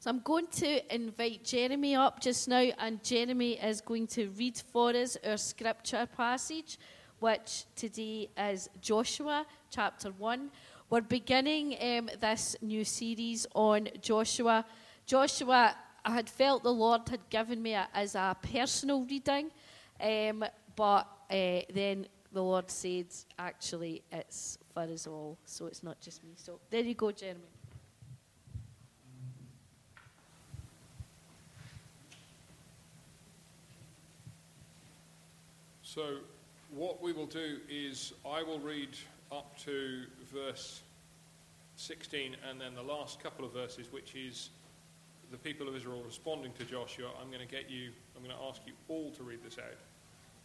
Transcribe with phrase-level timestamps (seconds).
[0.00, 4.56] So I'm going to invite Jeremy up just now, and Jeremy is going to read
[4.72, 6.78] for us our scripture passage,
[7.18, 10.50] which today is Joshua chapter 1.
[10.88, 14.64] We're beginning um, this new series on Joshua.
[15.04, 19.50] Joshua, I had felt the Lord had given me a, as a personal reading,
[20.00, 20.46] um,
[20.76, 23.08] but uh, then the Lord said,
[23.38, 26.30] actually, it's for us all, so it's not just me.
[26.36, 27.59] So there you go, Jeremy.
[35.92, 36.18] So,
[36.70, 38.90] what we will do is I will read
[39.32, 40.82] up to verse
[41.74, 44.50] 16 and then the last couple of verses, which is
[45.32, 47.08] the people of Israel responding to Joshua.
[47.20, 49.78] I'm going to get you, I'm going to ask you all to read this out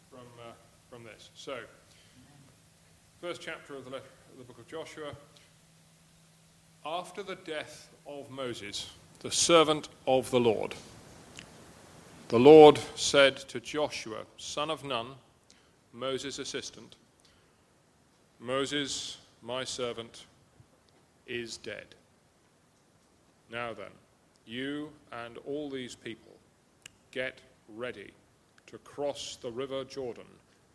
[0.10, 0.54] from, uh,
[0.90, 1.30] from this.
[1.36, 1.60] So,
[3.22, 5.12] first chapter of the, letter, of the book of Joshua.
[6.84, 8.90] After the death of Moses,
[9.20, 10.74] the servant of the Lord,
[12.30, 15.10] the Lord said to Joshua, son of Nun,
[15.96, 16.98] Moses' assistant,
[18.42, 20.26] Moses, my servant,
[21.26, 21.96] is dead.
[23.50, 23.92] Now then,
[24.46, 26.34] you and all these people
[27.12, 28.12] get ready
[28.68, 30.28] to cross the river Jordan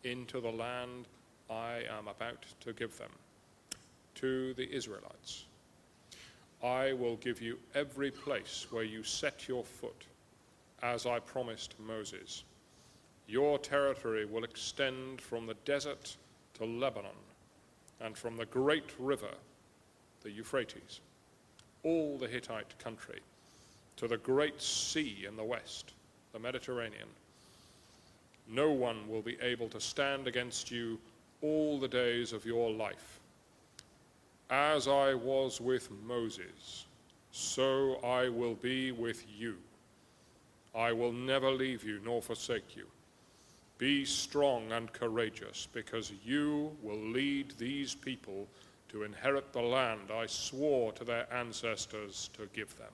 [0.04, 1.06] into the land
[1.50, 3.10] I am about to give them,
[4.14, 5.44] to the Israelites.
[6.62, 10.06] I will give you every place where you set your foot,
[10.82, 12.44] as I promised Moses.
[13.30, 16.16] Your territory will extend from the desert
[16.54, 17.12] to Lebanon
[18.00, 19.30] and from the great river,
[20.22, 20.98] the Euphrates,
[21.84, 23.20] all the Hittite country,
[23.98, 25.92] to the great sea in the west,
[26.32, 27.06] the Mediterranean.
[28.48, 30.98] No one will be able to stand against you
[31.40, 33.20] all the days of your life.
[34.50, 36.86] As I was with Moses,
[37.30, 39.54] so I will be with you.
[40.74, 42.86] I will never leave you nor forsake you.
[43.80, 48.46] Be strong and courageous, because you will lead these people
[48.90, 52.92] to inherit the land I swore to their ancestors to give them.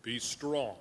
[0.00, 0.76] Be strong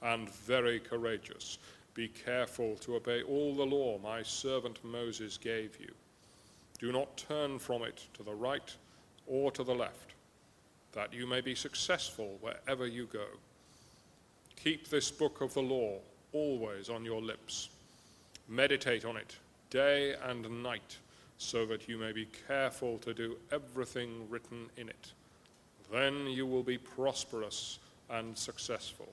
[0.00, 1.58] and very courageous.
[1.92, 5.92] Be careful to obey all the law my servant Moses gave you.
[6.78, 8.74] Do not turn from it to the right
[9.26, 10.14] or to the left,
[10.92, 13.26] that you may be successful wherever you go.
[14.56, 15.98] Keep this book of the law
[16.32, 17.68] always on your lips.
[18.48, 19.36] Meditate on it
[19.70, 20.96] day and night,
[21.36, 25.12] so that you may be careful to do everything written in it.
[25.92, 27.78] Then you will be prosperous
[28.10, 29.12] and successful.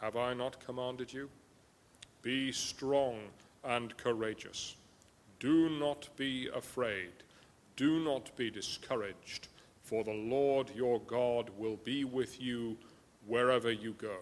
[0.00, 1.28] Have I not commanded you?
[2.22, 3.18] Be strong
[3.64, 4.76] and courageous.
[5.40, 7.10] Do not be afraid.
[7.76, 9.48] Do not be discouraged,
[9.82, 12.76] for the Lord your God will be with you
[13.26, 14.16] wherever you go.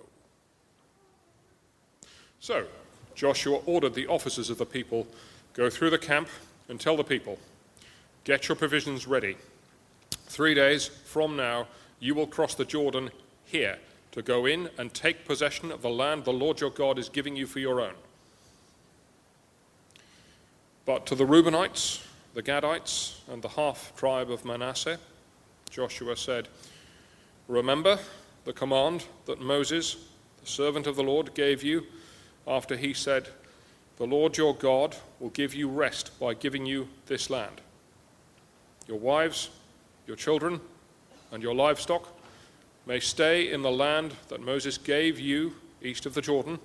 [2.40, 2.66] So,
[3.14, 5.06] Joshua ordered the officers of the people
[5.52, 6.28] go through the camp
[6.68, 7.38] and tell the people,
[8.24, 9.36] Get your provisions ready.
[10.26, 11.68] Three days from now,
[12.00, 13.10] you will cross the Jordan
[13.44, 13.78] here
[14.12, 17.36] to go in and take possession of the land the Lord your God is giving
[17.36, 17.94] you for your own.
[20.86, 22.04] But to the Reubenites,
[22.34, 24.98] the Gadites, and the half tribe of Manasseh,
[25.70, 26.48] Joshua said,
[27.48, 27.98] Remember
[28.44, 29.96] the command that Moses,
[30.40, 31.84] the servant of the Lord, gave you
[32.46, 33.28] after he said,
[33.96, 37.60] The Lord your God will give you rest by giving you this land.
[38.86, 39.50] Your wives,
[40.06, 40.60] your children,
[41.32, 42.08] and your livestock
[42.86, 46.58] may stay in the land that Moses gave you east of the Jordan,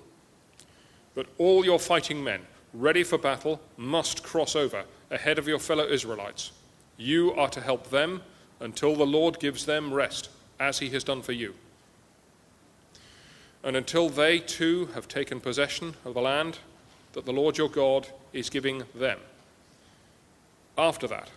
[1.14, 2.40] but all your fighting men,
[2.74, 6.52] ready for battle, must cross over ahead of your fellow Israelites.
[6.96, 8.22] You are to help them
[8.60, 11.54] until the Lord gives them rest, as he has done for you
[13.62, 16.58] and until they too have taken possession of the land
[17.12, 19.18] that the Lord your God is giving them.
[20.78, 21.28] After that,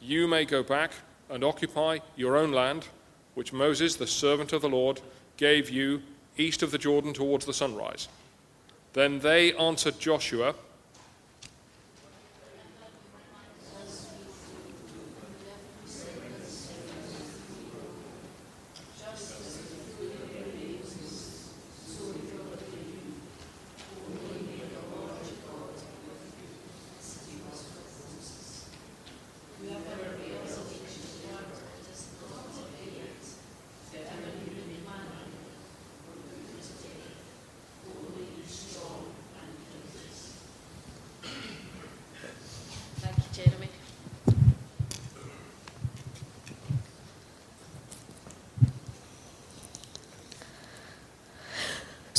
[0.00, 0.92] you may go back
[1.28, 2.88] and occupy your own land,
[3.34, 5.00] which Moses, the servant of the Lord,
[5.36, 6.02] gave you
[6.36, 8.08] east of the Jordan towards the sunrise.
[8.92, 10.54] Then they answered Joshua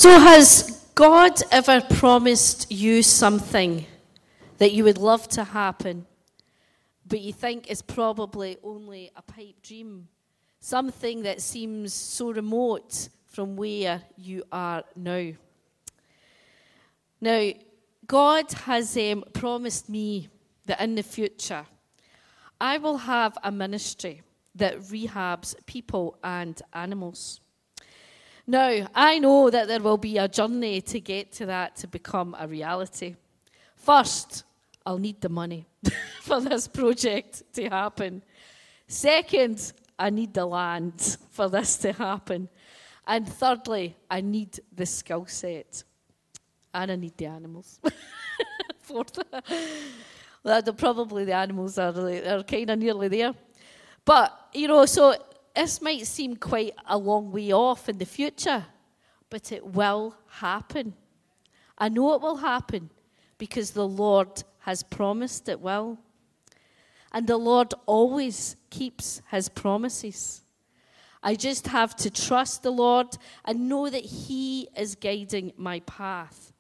[0.05, 3.87] So, has God ever promised you something
[4.59, 6.05] that you would love to happen,
[7.07, 10.07] but you think is probably only a pipe dream?
[10.59, 15.31] Something that seems so remote from where you are now.
[17.19, 17.49] Now,
[18.05, 20.29] God has um, promised me
[20.67, 21.65] that in the future,
[22.61, 24.21] I will have a ministry
[24.53, 27.41] that rehabs people and animals.
[28.47, 32.35] Now, I know that there will be a journey to get to that to become
[32.39, 33.15] a reality.
[33.75, 34.43] First,
[34.85, 35.65] I'll need the money
[36.21, 38.21] for this project to happen.
[38.87, 42.49] Second, I need the land for this to happen.
[43.07, 45.83] And thirdly, I need the skill set.
[46.71, 47.79] And I need the animals.
[48.79, 49.17] Fourth,
[50.43, 53.33] well, probably the animals are, are kind of nearly there.
[54.03, 55.15] But, you know, so
[55.55, 58.65] this might seem quite a long way off in the future,
[59.29, 60.93] but it will happen.
[61.77, 62.89] I know it will happen
[63.37, 65.97] because the Lord has promised it will.
[67.11, 70.41] And the Lord always keeps his promises.
[71.25, 73.07] I just have to trust the Lord
[73.45, 76.53] and know that He is guiding my path.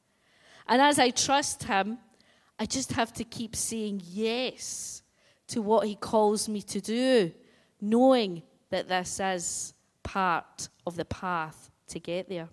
[0.67, 1.99] And as I trust Him,
[2.57, 5.03] I just have to keep saying yes
[5.49, 7.31] to what He calls me to do,
[7.79, 8.41] knowing
[8.75, 9.73] that this is
[10.03, 12.49] part of the path to get there.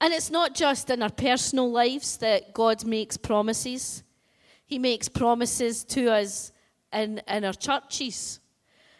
[0.00, 4.02] And it's not just in our personal lives that God makes promises,
[4.66, 6.50] He makes promises to us
[6.92, 8.40] in, in our churches,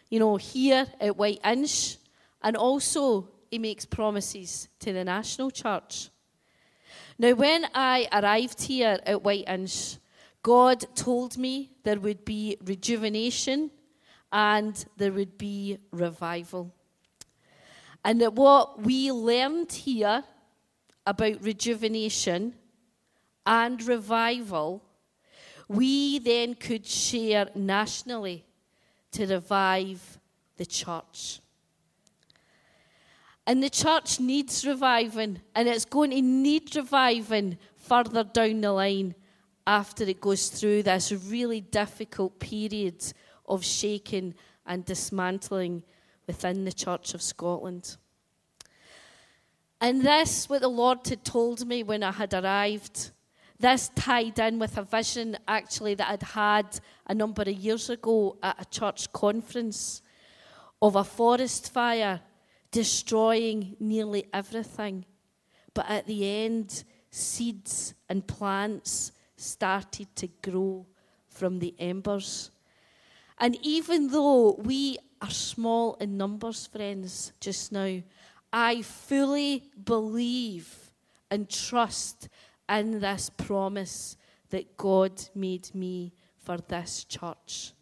[0.09, 1.97] you know, here at Whiteinch,
[2.41, 6.09] and also He makes promises to the national church.
[7.19, 9.97] Now, when I arrived here at Whiteinch,
[10.41, 13.71] God told me there would be rejuvenation
[14.31, 16.73] and there would be revival.
[18.03, 20.23] And that what we learned here
[21.05, 22.53] about rejuvenation
[23.45, 24.83] and revival,
[25.67, 28.45] we then could share nationally
[29.11, 30.19] to revive
[30.57, 31.39] the church.
[33.45, 39.15] And the church needs reviving, and it's going to need reviving further down the line
[39.65, 43.13] after it goes through this really difficult period
[43.47, 44.35] of shaking
[44.65, 45.83] and dismantling
[46.25, 47.97] within the Church of Scotland.
[49.79, 53.11] And this, what the Lord had told me when I had arrived,
[53.59, 58.37] this tied in with a vision actually that I'd had a number of years ago
[58.43, 60.01] at a church conference
[60.81, 62.21] of a forest fire
[62.71, 65.05] destroying nearly everything.
[65.73, 70.85] But at the end, seeds and plants started to grow
[71.29, 72.51] from the embers.
[73.39, 78.01] And even though we are small in numbers, friends, just now,
[78.51, 80.91] I fully believe
[81.29, 82.29] and trust
[82.69, 84.17] in this promise
[84.49, 87.73] that God made me for this church.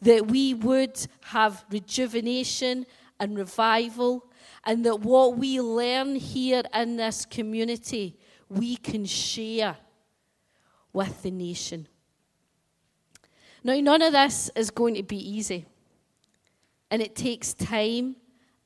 [0.00, 2.86] That we would have rejuvenation
[3.20, 4.26] and revival,
[4.64, 8.18] and that what we learn here in this community,
[8.48, 9.76] we can share
[10.92, 11.86] with the nation.
[13.64, 15.66] Now, none of this is going to be easy.
[16.90, 18.16] And it takes time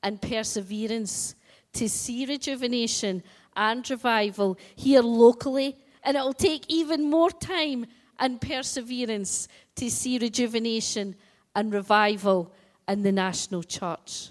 [0.03, 1.35] and perseverance
[1.73, 3.23] to see rejuvenation
[3.55, 5.77] and revival here locally.
[6.03, 7.85] And it'll take even more time
[8.19, 11.15] and perseverance to see rejuvenation
[11.55, 12.53] and revival
[12.87, 14.29] in the national church.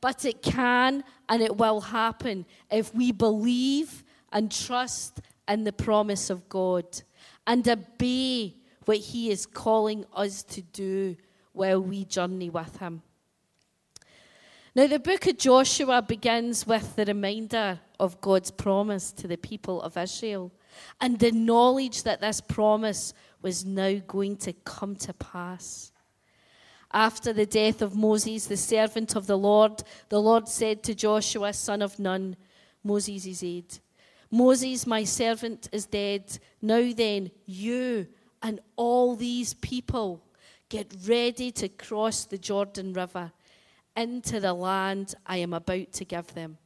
[0.00, 6.30] But it can and it will happen if we believe and trust in the promise
[6.30, 6.84] of God
[7.46, 8.54] and obey
[8.90, 11.14] what He is calling us to do
[11.52, 13.02] while we journey with Him.
[14.74, 19.80] Now, the book of Joshua begins with the reminder of God's promise to the people
[19.80, 20.50] of Israel
[21.00, 25.92] and the knowledge that this promise was now going to come to pass.
[26.92, 31.52] After the death of Moses, the servant of the Lord, the Lord said to Joshua,
[31.52, 32.34] son of Nun,
[32.82, 33.78] Moses' aide,
[34.32, 36.38] Moses, my servant, is dead.
[36.60, 38.08] Now then, you
[38.42, 40.22] and all these people
[40.68, 43.32] get ready to cross the Jordan River
[43.96, 46.58] into the land I am about to give them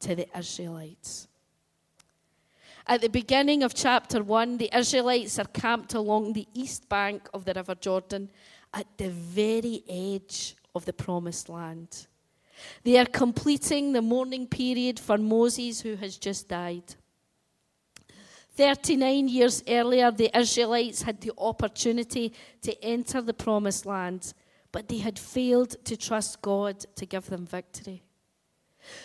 [0.00, 1.28] to the Israelites.
[2.86, 7.44] At the beginning of chapter 1, the Israelites are camped along the east bank of
[7.44, 8.28] the River Jordan
[8.74, 12.08] at the very edge of the promised land.
[12.82, 16.94] They are completing the mourning period for Moses, who has just died.
[18.54, 22.32] 39 years earlier, the Israelites had the opportunity
[22.62, 24.34] to enter the promised land,
[24.72, 28.02] but they had failed to trust God to give them victory.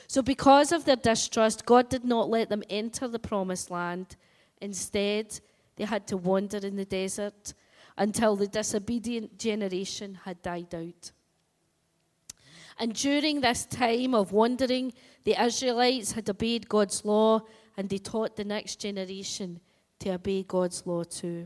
[0.08, 4.18] So, because of their distrust, God did not let them enter the promised land.
[4.60, 5.40] Instead,
[5.76, 7.54] they had to wander in the desert
[7.98, 11.12] until the disobedient generation had died out.
[12.80, 17.42] And during this time of wandering, the Israelites had obeyed God's law
[17.78, 19.60] and they taught the next generation
[20.00, 21.46] to obey God's law too.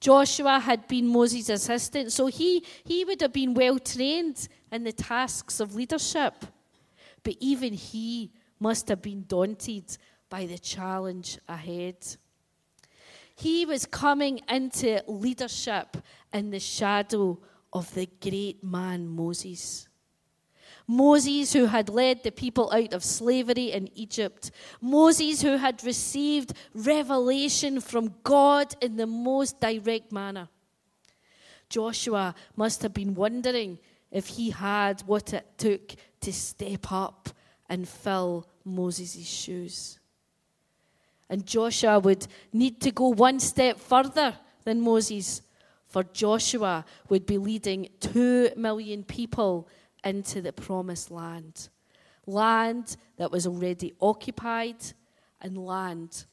[0.00, 4.92] Joshua had been Moses' assistant, so he, he would have been well trained in the
[4.92, 6.34] tasks of leadership.
[7.22, 9.96] But even he must have been daunted
[10.28, 11.96] by the challenge ahead.
[13.34, 15.96] He was coming into leadership
[16.32, 17.38] in the shadow
[17.72, 19.88] of the great man Moses.
[20.86, 24.50] Moses, who had led the people out of slavery in Egypt.
[24.80, 30.48] Moses, who had received revelation from God in the most direct manner.
[31.68, 33.78] Joshua must have been wondering
[34.12, 37.30] if he had what it took to step up
[37.68, 39.98] and fill Moses' shoes.
[41.28, 45.42] And Joshua would need to go one step further than Moses,
[45.88, 49.68] for Joshua would be leading two million people
[50.06, 51.68] into the promised land.
[52.26, 54.76] Land that was already occupied
[55.40, 56.24] and land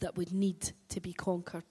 [0.00, 1.64] that would need to be conquered.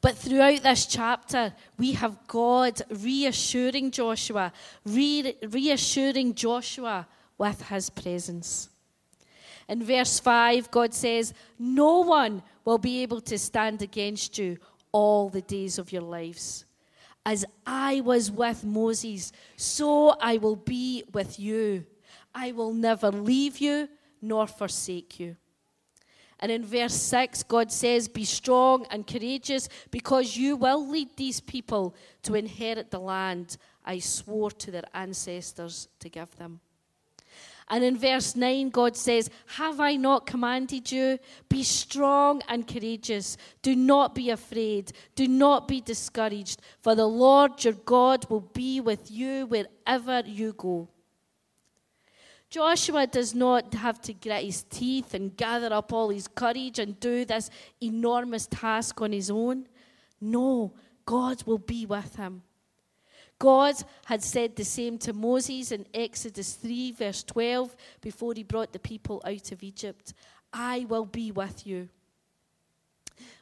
[0.00, 4.52] But throughout this chapter, we have God reassuring Joshua,
[4.84, 7.06] re- reassuring Joshua
[7.38, 8.68] with his presence.
[9.68, 14.58] In verse 5, God says, No one will be able to stand against you
[14.90, 16.64] all the days of your lives.
[17.24, 21.86] As I was with Moses, so I will be with you.
[22.34, 23.88] I will never leave you
[24.20, 25.36] nor forsake you.
[26.40, 31.40] And in verse 6, God says, Be strong and courageous because you will lead these
[31.40, 36.60] people to inherit the land I swore to their ancestors to give them.
[37.68, 41.18] And in verse 9, God says, Have I not commanded you?
[41.48, 43.36] Be strong and courageous.
[43.62, 44.92] Do not be afraid.
[45.14, 50.52] Do not be discouraged, for the Lord your God will be with you wherever you
[50.52, 50.88] go.
[52.52, 57.00] Joshua does not have to grit his teeth and gather up all his courage and
[57.00, 57.48] do this
[57.80, 59.66] enormous task on his own.
[60.20, 60.74] No,
[61.06, 62.42] God will be with him.
[63.42, 68.72] God had said the same to Moses in Exodus 3, verse 12, before he brought
[68.72, 70.14] the people out of Egypt
[70.52, 71.88] I will be with you.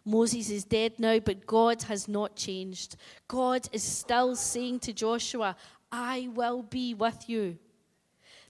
[0.06, 2.96] Moses is dead now, but God has not changed.
[3.28, 5.54] God is still saying to Joshua,
[5.92, 7.58] I will be with you.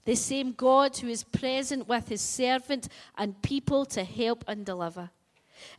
[0.05, 5.09] The same God who is present with his servant and people to help and deliver.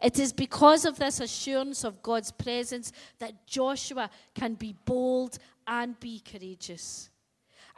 [0.03, 5.99] It is because of this assurance of God's presence that Joshua can be bold and
[6.01, 7.11] be courageous.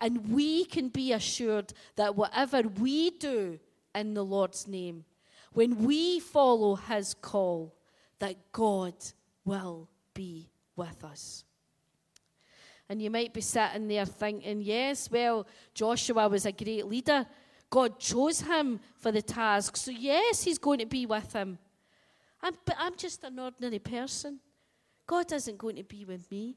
[0.00, 3.59] And we can be assured that whatever we do
[3.95, 5.05] in the Lord's name,
[5.53, 7.75] when we follow his call,
[8.19, 8.95] that God
[9.45, 11.45] will be with us.
[12.88, 17.26] And you might be sitting there thinking, yes, well, Joshua was a great leader.
[17.71, 19.76] God chose him for the task.
[19.76, 21.59] So, yes, he's going to be with him.
[22.43, 24.41] I'm, but I'm just an ordinary person.
[25.07, 26.57] God isn't going to be with me.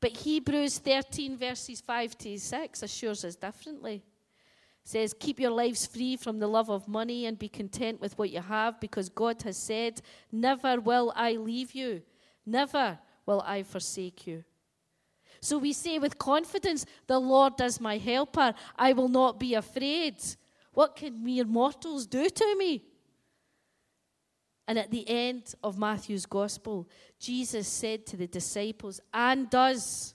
[0.00, 4.04] But Hebrews 13, verses 5 to 6 assures us differently.
[4.84, 8.18] It says, Keep your lives free from the love of money and be content with
[8.18, 12.02] what you have, because God has said, Never will I leave you,
[12.44, 14.44] never will I forsake you.
[15.40, 18.54] So we say with confidence, The Lord is my helper.
[18.76, 20.16] I will not be afraid.
[20.72, 22.84] What can mere mortals do to me?
[24.68, 26.88] And at the end of Matthew's gospel,
[27.20, 30.14] Jesus said to the disciples, and does,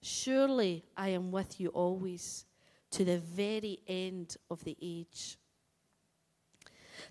[0.00, 2.46] Surely I am with you always,
[2.92, 5.36] to the very end of the age.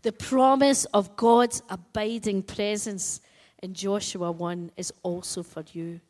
[0.02, 3.22] The promise of God's abiding presence
[3.62, 6.02] in Joshua 1 is also for you.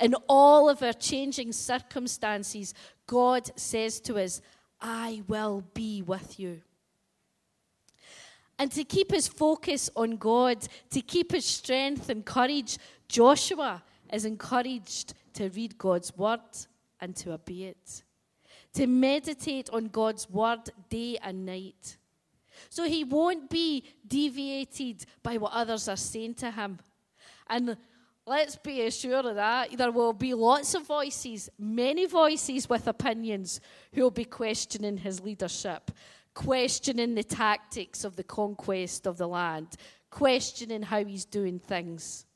[0.00, 2.74] In all of our changing circumstances,
[3.06, 4.42] God says to us,
[4.80, 6.62] I will be with you
[8.58, 12.78] and to keep his focus on God, to keep his strength and courage,
[13.08, 13.82] Joshua
[14.12, 16.40] is encouraged to read God's word
[17.00, 18.02] and to obey it,
[18.74, 21.96] to meditate on God's word day and night.
[22.68, 26.78] So he won't be deviated by what others are saying to him.
[27.48, 27.76] And
[28.26, 29.76] let's be assured of that.
[29.76, 33.60] There will be lots of voices, many voices with opinions,
[33.92, 35.90] who will be questioning his leadership
[36.34, 39.68] questioning the tactics of the conquest of the land,
[40.10, 42.26] questioning how he's doing things.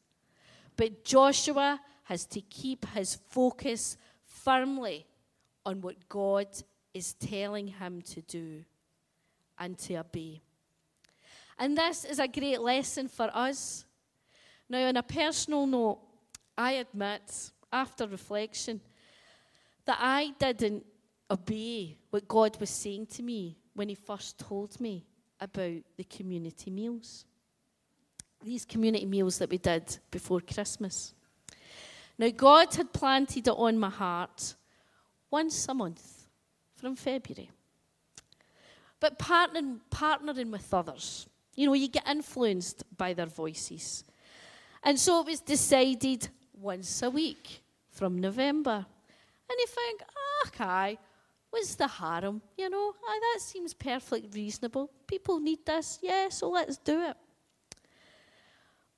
[0.77, 5.07] But Joshua has to keep his focus firmly
[5.65, 6.47] on what God
[6.95, 8.65] is telling him to do
[9.59, 10.41] and to obey.
[11.59, 13.85] And this is a great lesson for us.
[14.69, 16.01] Now, on a personal note,
[16.57, 18.81] I admit, after reflection,
[19.87, 20.85] that I didn't
[21.31, 25.05] obey what God was saying to me when He first told me
[25.41, 27.25] about the community meals.
[28.43, 31.15] These community meals that we did before Christmas.
[32.19, 34.55] Now, God had planted it on my heart
[35.31, 36.27] once a month
[36.75, 37.51] from February.
[38.99, 44.05] But partnering, partnering with others, you know, you get influenced by their voices.
[44.83, 46.29] And so it was decided
[46.59, 48.87] once a week from November.
[49.49, 50.99] And you think, ah, okay,
[51.57, 52.43] what's the harm?
[52.59, 54.91] You know, ah, that seems perfectly reasonable.
[55.07, 57.17] People need this, yeah, so let's do it.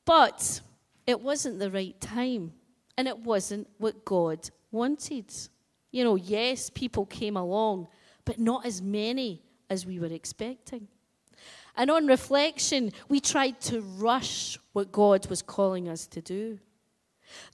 [0.05, 0.61] But
[1.07, 2.53] it wasn't the right time,
[2.97, 5.33] and it wasn't what God wanted.
[5.93, 7.87] You know, yes, people came along,
[8.25, 10.89] but not as many as we were expecting.
[11.77, 16.59] And on reflection, we tried to rush what God was calling us to do.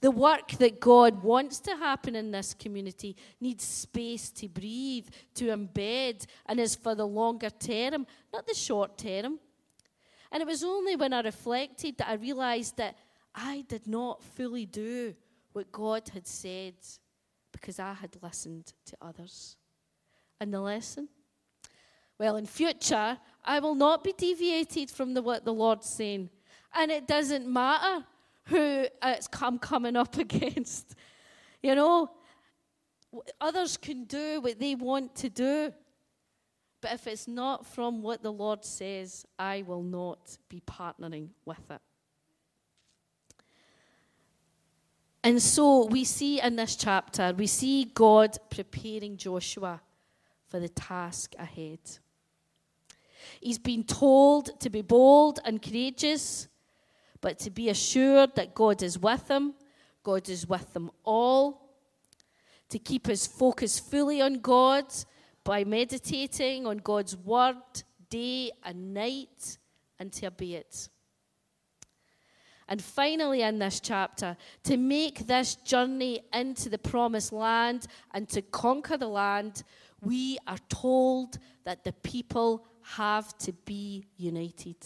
[0.01, 5.45] The work that God wants to happen in this community needs space to breathe, to
[5.45, 9.39] embed, and is for the longer term, not the short term.
[10.31, 12.97] And it was only when I reflected that I realized that
[13.33, 15.15] I did not fully do
[15.53, 16.73] what God had said
[17.51, 19.55] because I had listened to others.
[20.39, 21.07] And the lesson?
[22.17, 26.29] Well, in future, I will not be deviated from the, what the Lord's saying.
[26.73, 28.05] And it doesn't matter
[28.45, 30.95] who uh, it's, I'm coming up against.
[31.61, 32.11] You know,
[33.41, 35.73] others can do what they want to do.
[36.81, 41.71] But if it's not from what the Lord says, I will not be partnering with
[41.71, 41.81] it.
[45.23, 49.81] And so we see in this chapter, we see God preparing Joshua
[50.47, 51.79] for the task ahead.
[53.41, 56.47] He's been told to be bold and courageous,
[57.25, 59.55] but to be assured that God is with him,
[60.03, 61.71] God is with them all.
[62.69, 64.85] To keep his focus fully on God
[65.43, 67.55] by meditating on God's word
[68.11, 69.57] day and night,
[69.97, 70.87] and to obey it.
[72.67, 78.43] And finally, in this chapter, to make this journey into the promised land and to
[78.43, 79.63] conquer the land,
[79.99, 84.77] we are told that the people have to be united.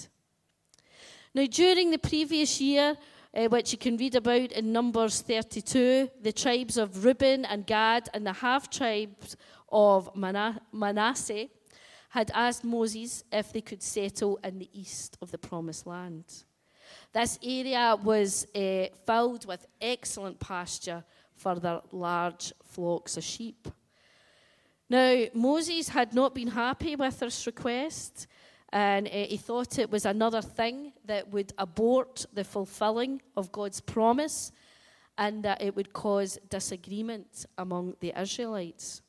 [1.40, 2.98] Now, during the previous year,
[3.34, 8.10] uh, which you can read about in Numbers 32, the tribes of Reuben and Gad
[8.14, 9.38] and the half tribes
[9.72, 11.48] of Manasseh
[12.10, 16.26] had asked Moses if they could settle in the east of the promised land.
[17.14, 21.06] This area was uh, filled with excellent pasture
[21.38, 23.70] for their large flocks of sheep.
[24.90, 28.28] Now, Moses had not been happy with this request,
[28.72, 33.82] and uh, he thought it was another thing that would abort the fulfilling of God's
[33.82, 34.52] promise
[35.18, 39.02] and that it would cause disagreement among the Israelites.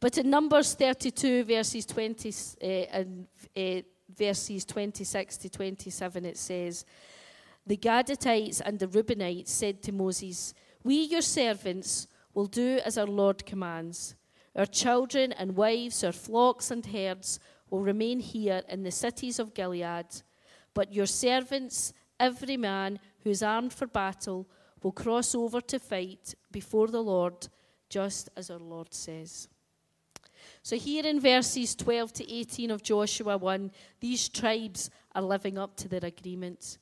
[0.00, 3.82] But in Numbers 32, verses 20 uh, and uh,
[4.14, 6.84] verses 26 to 27, it says,
[7.66, 10.52] The Gadites and the Reubenites said to Moses,
[10.84, 14.14] We, your servants, will do as our Lord commands.
[14.54, 19.54] Our children and wives, our flocks and herds will remain here in the cities of
[19.54, 20.06] Gilead.
[20.74, 24.48] But your servants, every man who is armed for battle,
[24.82, 27.48] will cross over to fight before the Lord,
[27.88, 29.48] just as our Lord says.
[30.62, 35.76] So, here in verses 12 to 18 of Joshua 1, these tribes are living up
[35.76, 36.78] to their agreement.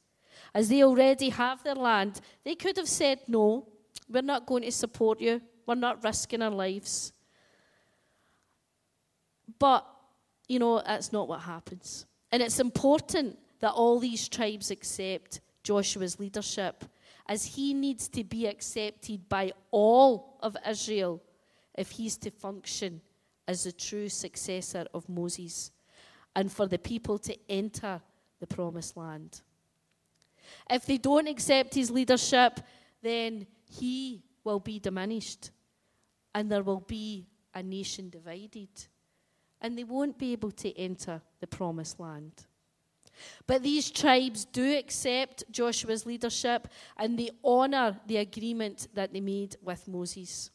[0.54, 3.68] As they already have their land, they could have said, No,
[4.08, 5.40] we're not going to support you.
[5.66, 7.12] We're not risking our lives.
[9.58, 9.86] But,
[10.48, 12.06] you know, that's not what happens.
[12.32, 16.84] And it's important that all these tribes accept Joshua's leadership,
[17.26, 21.22] as he needs to be accepted by all of Israel
[21.74, 23.00] if he's to function
[23.48, 25.70] as the true successor of Moses
[26.36, 28.00] and for the people to enter
[28.40, 29.40] the promised land.
[30.70, 32.60] If they don't accept his leadership,
[33.02, 35.50] then he will be diminished
[36.34, 38.68] and there will be a nation divided
[39.64, 42.44] and they won't be able to enter the promised land.
[43.46, 49.56] But these tribes do accept Joshua's leadership and they honour the agreement that they made
[49.62, 50.50] with Moses.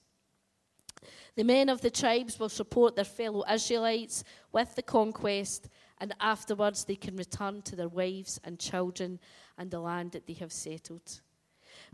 [1.36, 5.70] The men of the tribes will support their fellow Israelites with the conquest,
[6.00, 9.20] and afterwards they can return to their wives and children
[9.58, 11.22] and the land that they have settled.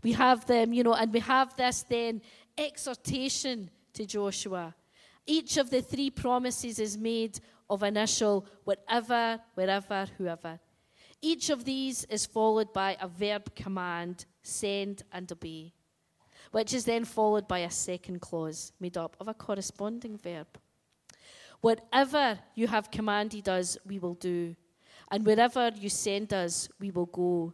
[0.03, 2.21] We have them, you know, and we have this then
[2.57, 4.75] exhortation to Joshua.
[5.25, 10.59] Each of the three promises is made of initial whatever, wherever, whoever.
[11.21, 15.73] Each of these is followed by a verb command send and obey,
[16.51, 20.47] which is then followed by a second clause made up of a corresponding verb.
[21.61, 24.55] Whatever you have commanded us, we will do,
[25.09, 27.53] and wherever you send us, we will go.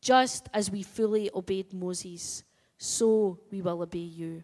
[0.00, 2.42] Just as we fully obeyed Moses,
[2.76, 4.42] so we will obey you.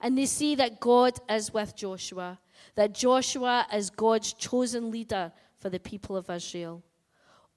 [0.00, 2.38] And they see that God is with Joshua,
[2.74, 6.82] that Joshua is God's chosen leader for the people of Israel.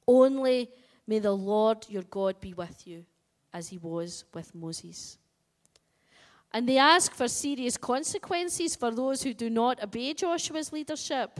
[0.08, 0.70] Only
[1.08, 3.06] may the Lord your God be with you,
[3.54, 5.18] as he was with Moses.
[6.54, 11.40] And they ask for serious consequences for those who do not obey Joshua's leadership.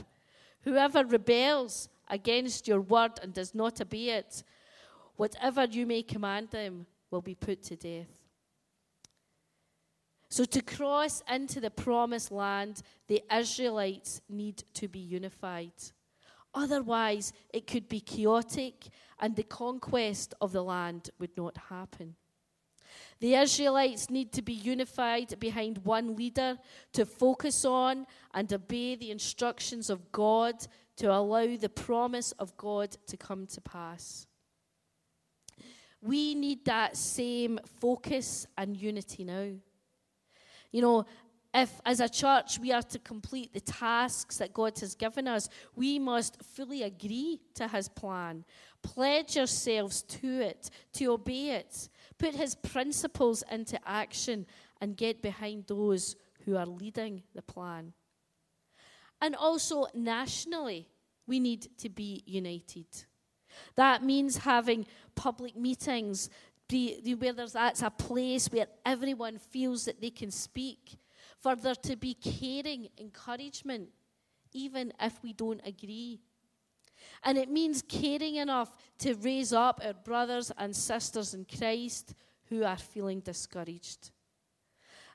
[0.62, 4.42] Whoever rebels against your word and does not obey it,
[5.16, 8.08] whatever you may command them, will be put to death.
[10.28, 15.72] So, to cross into the promised land, the Israelites need to be unified.
[16.52, 18.88] Otherwise, it could be chaotic
[19.20, 22.16] and the conquest of the land would not happen.
[23.20, 26.58] The Israelites need to be unified behind one leader
[26.92, 30.54] to focus on and obey the instructions of God
[30.96, 34.26] to allow the promise of God to come to pass.
[36.02, 39.52] We need that same focus and unity now.
[40.72, 41.06] You know,
[41.54, 45.48] if as a church we are to complete the tasks that God has given us,
[45.74, 48.44] we must fully agree to his plan,
[48.82, 54.46] pledge ourselves to it, to obey it, put his principles into action,
[54.80, 57.94] and get behind those who are leading the plan.
[59.22, 60.88] And also nationally,
[61.26, 62.86] we need to be united.
[63.76, 66.28] That means having public meetings
[66.70, 70.96] where there's, that's a place where everyone feels that they can speak
[71.40, 73.88] for there to be caring encouragement,
[74.52, 76.20] even if we don't agree.
[77.22, 82.14] And it means caring enough to raise up our brothers and sisters in Christ
[82.48, 84.10] who are feeling discouraged.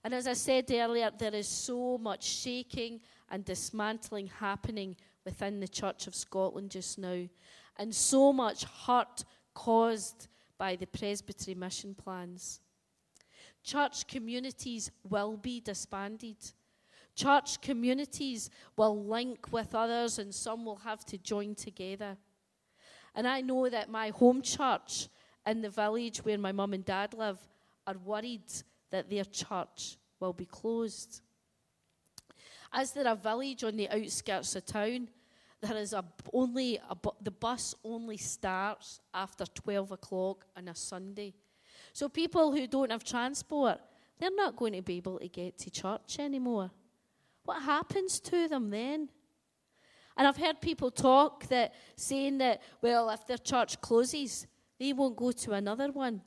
[0.03, 5.67] And as I said earlier, there is so much shaking and dismantling happening within the
[5.67, 7.27] Church of Scotland just now,
[7.77, 10.27] and so much hurt caused
[10.61, 12.59] by the presbytery mission plans.
[13.63, 16.37] Church communities will be disbanded.
[17.15, 22.15] Church communities will link with others, and some will have to join together.
[23.15, 25.07] And I know that my home church
[25.47, 27.39] in the village where my mum and dad live
[27.87, 28.53] are worried
[28.91, 31.21] that their church will be closed.
[32.71, 35.09] As they're a village on the outskirts of town,
[35.61, 41.33] there is a, only a, the bus only starts after 12 o'clock on a Sunday.
[41.93, 43.79] So people who don't have transport,
[44.19, 46.71] they're not going to be able to get to church anymore.
[47.43, 49.09] What happens to them then?
[50.17, 54.47] And I've heard people talk that saying that, well, if their church closes,
[54.79, 56.21] they won't go to another one.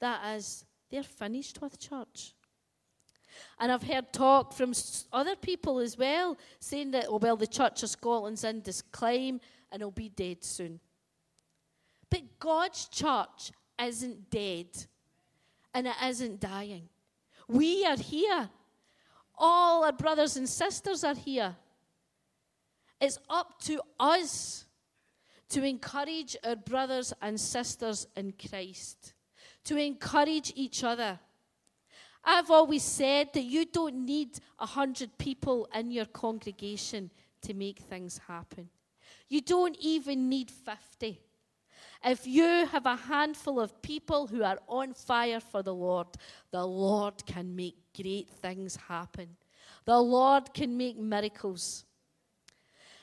[0.00, 2.34] That is, they're finished with church.
[3.58, 4.72] And I've heard talk from
[5.12, 9.40] other people as well saying that, oh, well, the Church of Scotland's in decline
[9.72, 10.80] and it'll be dead soon.
[12.10, 14.66] But God's church isn't dead
[15.72, 16.88] and it isn't dying.
[17.48, 18.50] We are here.
[19.36, 21.56] All our brothers and sisters are here.
[23.00, 24.66] It's up to us
[25.50, 29.14] to encourage our brothers and sisters in Christ,
[29.64, 31.18] to encourage each other.
[32.24, 37.10] I've always said that you don't need a hundred people in your congregation
[37.42, 38.68] to make things happen.
[39.28, 41.20] You don't even need 50.
[42.04, 46.08] If you have a handful of people who are on fire for the Lord,
[46.50, 49.36] the Lord can make great things happen.
[49.84, 51.84] The Lord can make miracles.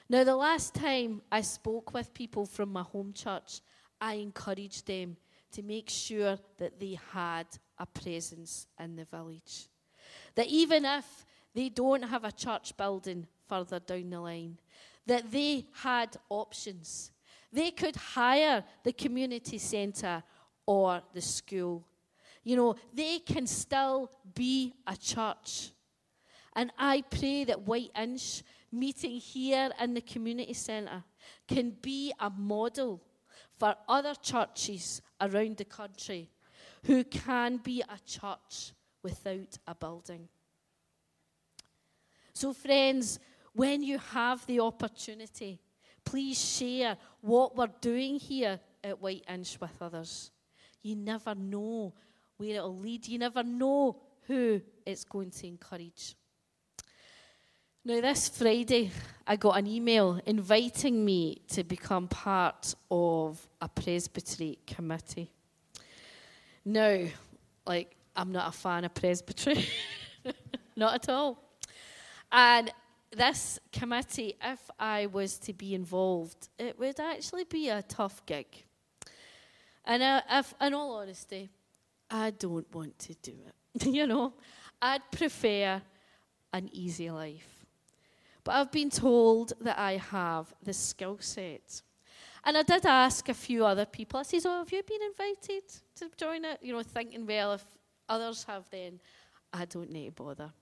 [0.10, 3.62] Now, the last time I spoke with people from my home church,
[4.00, 5.18] I encouraged them
[5.52, 9.68] to make sure that they had a presence in the village.
[10.36, 14.60] That even if they don't have a church building further down the line,
[15.06, 17.12] that they had options
[17.52, 20.24] they could hire the community centre
[20.66, 21.86] or the school.
[22.44, 25.72] You know, they can still be a church.
[26.56, 31.04] And I pray that Whiteinch meeting here in the community centre
[31.48, 33.02] can be a model
[33.58, 36.30] for other churches around the country
[36.84, 40.28] who can be a church without a building.
[42.34, 43.20] So, friends,
[43.54, 45.60] when you have the opportunity,
[46.08, 50.32] Please share what we're doing here at Whiteinch with others.
[50.82, 51.94] You never know
[52.38, 53.06] where it'll lead.
[53.10, 56.16] You never know who it's going to encourage.
[57.84, 58.90] Now, this Friday,
[59.28, 65.34] I got an email inviting me to become part of a presbytery committee.
[66.68, 67.00] Now,
[67.66, 69.70] like, I'm not a fan of presbytery,
[70.76, 71.42] not at all.
[72.30, 72.70] And
[73.10, 78.48] this committee, if I was to be involved, it would actually be a tough gig.
[79.86, 81.48] And uh, if, in all honesty,
[82.12, 83.86] I don't want to do it.
[83.86, 84.34] you know,
[84.82, 85.82] I'd prefer
[86.52, 87.66] an easy life.
[88.44, 91.82] But I've been told that I have the skill set.
[92.48, 94.22] And I did ask a few other people.
[94.22, 95.64] I said, Oh, have you been invited
[95.98, 96.60] to join it?
[96.62, 97.66] You know, thinking, well, if
[98.08, 99.02] others have, then
[99.52, 100.54] I don't need to bother.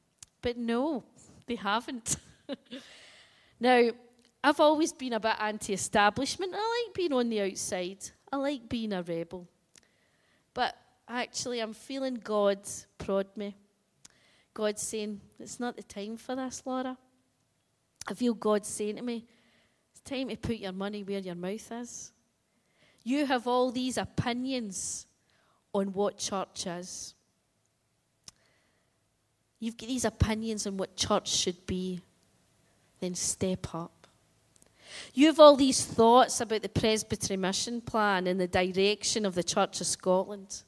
[0.41, 1.03] But no,
[1.45, 2.17] they haven't.
[3.59, 3.91] now,
[4.43, 6.53] I've always been a bit anti establishment.
[6.55, 9.47] I like being on the outside, I like being a rebel.
[10.55, 10.75] But
[11.07, 12.61] actually, I'm feeling God
[12.97, 13.55] prod me.
[14.55, 16.97] God's saying, It's not the time for this, Laura.
[18.07, 19.27] I feel God saying to me,
[20.05, 22.11] time to put your money where your mouth is.
[23.03, 25.07] You have all these opinions
[25.73, 27.13] on what church is.
[29.59, 31.99] You've got these opinions on what church should be.
[32.99, 34.07] Then step up.
[35.13, 39.43] You have all these thoughts about the presbytery mission plan and the direction of the
[39.43, 40.63] Church of Scotland.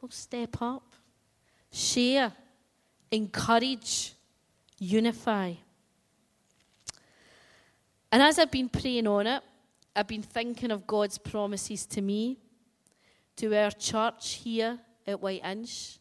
[0.00, 0.94] Well, step up,
[1.72, 2.32] share,
[3.10, 4.14] encourage,
[4.78, 5.54] unify.
[8.10, 9.42] And as I've been praying on it,
[9.94, 12.38] I've been thinking of God's promises to me,
[13.36, 15.98] to our church here at Whiteinch,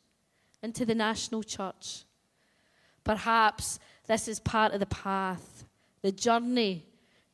[0.62, 2.06] and to the national church.
[3.04, 5.66] Perhaps this is part of the path,
[6.02, 6.86] the journey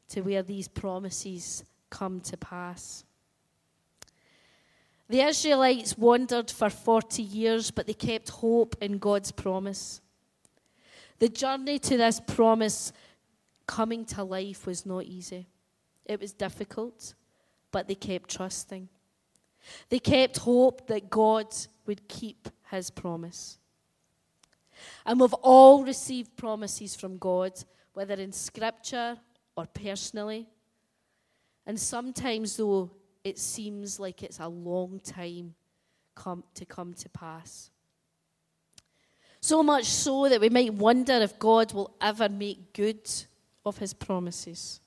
[0.09, 3.03] to where these promises come to pass.
[5.09, 10.01] The Israelites wandered for 40 years, but they kept hope in God's promise.
[11.19, 12.91] The journey to this promise
[13.67, 15.47] coming to life was not easy.
[16.05, 17.13] It was difficult,
[17.71, 18.89] but they kept trusting.
[19.89, 21.47] They kept hope that God
[21.85, 23.57] would keep his promise.
[25.05, 27.53] And we've all received promises from God,
[27.93, 29.17] whether in scripture
[29.55, 30.47] or personally.
[31.65, 32.91] And sometimes, though,
[33.23, 35.55] it seems like it's a long time
[36.15, 37.71] come, to come to pass.
[39.39, 43.09] So much so that we might wonder if God will ever make good
[43.65, 44.79] of his promises.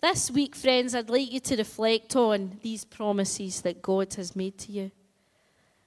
[0.00, 4.58] This week, friends, I'd like you to reflect on these promises that God has made
[4.58, 4.90] to you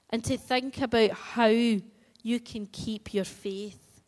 [0.10, 4.02] and to think about how you can keep your faith.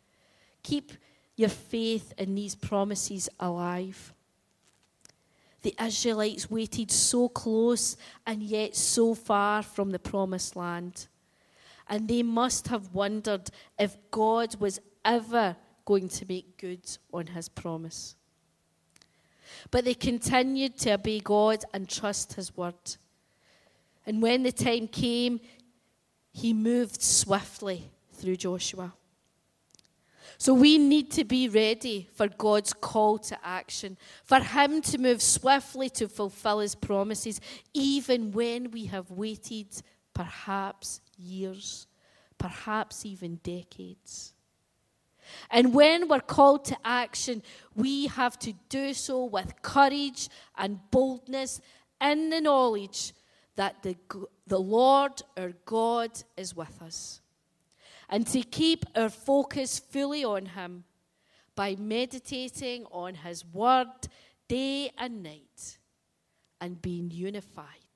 [0.62, 0.92] Keep
[1.36, 4.14] your faith in these promises alive.
[5.62, 11.08] The Israelites waited so close and yet so far from the promised land.
[11.88, 15.56] And they must have wondered if God was ever
[15.88, 18.14] going to make good on his promise.
[19.70, 22.96] But they continued to obey God and trust his word.
[24.04, 25.40] And when the time came,
[26.30, 28.92] he moved swiftly through Joshua.
[30.36, 35.20] So we need to be ready for God's call to action, for Him to move
[35.20, 37.40] swiftly to fulfill His promises,
[37.74, 39.68] even when we have waited
[40.14, 41.88] perhaps years,
[42.36, 44.34] perhaps even decades.
[45.50, 47.42] And when we're called to action,
[47.74, 51.60] we have to do so with courage and boldness
[52.00, 53.12] in the knowledge
[53.56, 53.96] that the,
[54.46, 57.20] the Lord our God is with us.
[58.08, 60.84] And to keep our focus fully on Him
[61.54, 63.88] by meditating on His Word
[64.48, 65.78] day and night
[66.60, 67.87] and being unified